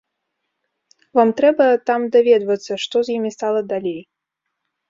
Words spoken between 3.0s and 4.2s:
з імі стала далей.